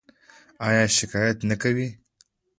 [0.67, 1.87] ایا شکایت نه کوئ؟